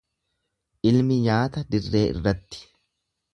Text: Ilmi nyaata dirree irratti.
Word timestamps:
Ilmi 0.91 1.17
nyaata 1.25 1.63
dirree 1.75 2.03
irratti. 2.15 2.65